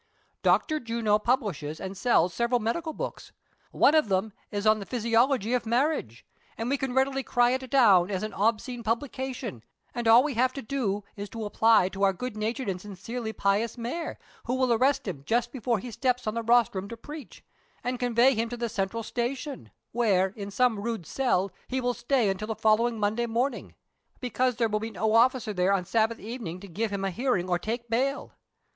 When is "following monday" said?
22.55-23.27